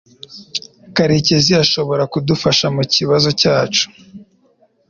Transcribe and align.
Karekezi 0.95 1.51
ashobora 1.63 2.03
kudufasha 2.13 2.65
mukibazo 2.75 3.29
cyacu. 3.41 3.85